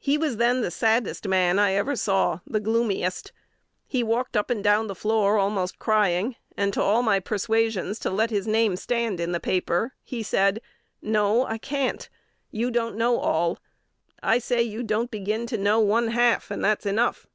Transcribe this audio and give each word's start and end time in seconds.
He 0.00 0.18
was 0.18 0.38
then 0.38 0.62
the 0.62 0.70
saddest 0.72 1.28
man 1.28 1.56
I 1.56 1.74
ever 1.74 1.94
saw, 1.94 2.40
the 2.44 2.58
gloomiest. 2.58 3.30
He 3.86 4.02
walked 4.02 4.36
up 4.36 4.50
and 4.50 4.64
down 4.64 4.88
the 4.88 4.96
floor, 4.96 5.38
almost 5.38 5.78
crying; 5.78 6.34
and 6.56 6.72
to 6.74 6.82
all 6.82 7.04
my 7.04 7.20
persuasions 7.20 8.00
to 8.00 8.10
let 8.10 8.30
his 8.30 8.48
name 8.48 8.74
stand 8.74 9.20
in 9.20 9.30
the 9.30 9.38
paper, 9.38 9.94
he 10.02 10.24
said, 10.24 10.60
'No, 11.00 11.46
I 11.46 11.56
can't. 11.56 12.08
You 12.50 12.72
don't 12.72 12.96
know 12.96 13.18
all. 13.20 13.60
I 14.20 14.40
say 14.40 14.60
you 14.60 14.82
don't 14.82 15.08
begin 15.12 15.46
to 15.46 15.56
know 15.56 15.78
one 15.78 16.08
half, 16.08 16.50
and 16.50 16.64
that's 16.64 16.84
enough.' 16.84 17.28